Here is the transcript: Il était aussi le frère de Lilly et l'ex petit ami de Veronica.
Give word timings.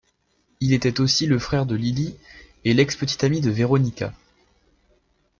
Il 0.61 0.73
était 0.73 0.99
aussi 0.99 1.27
le 1.27 1.37
frère 1.37 1.67
de 1.67 1.75
Lilly 1.75 2.17
et 2.65 2.73
l'ex 2.73 2.95
petit 2.95 3.23
ami 3.23 3.39
de 3.39 3.51
Veronica. 3.51 4.11